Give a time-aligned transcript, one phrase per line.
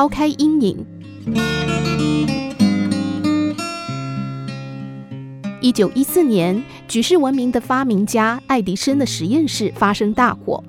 [0.00, 0.86] 抛开阴影。
[5.60, 10.64] 一九一四年，举世闻名的发明家爱迪生的实验室发生大火，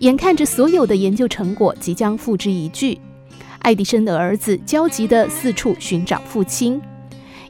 [0.00, 3.00] 眼看着所有的研究成果即将付之一炬，
[3.60, 6.82] 爱迪生的儿子焦急地四处寻找父亲，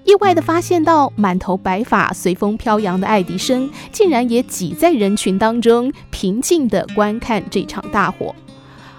[0.04, 8.36] 意外地发现到满头白发、随风飘扬的爱迪生，竟然也挤在人群当中，平静地观看这场大火，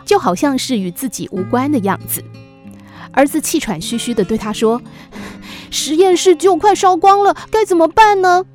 [0.05, 2.23] 就好像是与自己无关的样子。
[3.11, 4.81] 儿子气喘吁吁地对他说
[5.71, 8.45] ：“实验室就快烧光了，该怎么办呢？”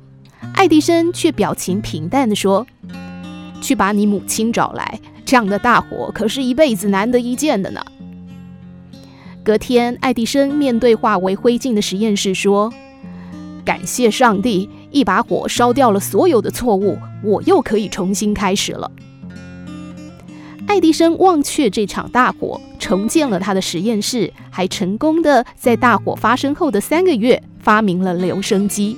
[0.53, 2.65] 爱迪生却表情平淡地说
[3.61, 7.83] ：“去把你母亲找来，这样的大火可是一辈子难得一见的呢。”
[9.43, 12.71] 隔天，爱迪生面对化为灰烬的实验室说
[13.65, 18.91] ：“感谢上帝，一把火烧掉了所有的错误，我又可以重新开始了。”
[20.71, 28.95] 爱迪生忘却这场大火，重建了他的实验室，还成功的在大火发生后的三个月发明了留声机。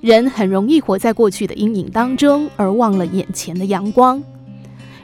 [0.00, 4.22] 人很容易活在过去的阴影当中，而忘了眼前的阳光。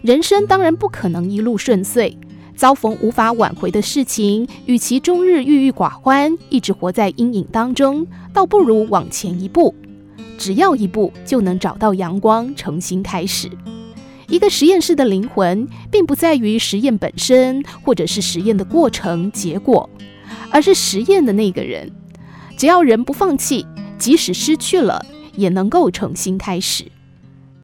[0.02, 2.16] 人生当然不可能一路顺遂，
[2.54, 9.74] 遭逢无法挽回的事情，与其终日郁郁寡欢，一直活在阴影当中，倒不如往前一步，
[10.38, 13.50] 只要一步就能找到阳光，重新开始。
[14.28, 19.88] 一个实验室的灵魂，并不在于实验本身，或者是实验的过程、结果，
[20.50, 21.90] 而是实验的那个人。
[22.56, 23.66] 只要人不放弃，
[23.98, 25.04] 即使失去了，
[25.36, 26.84] 也能够重新开始。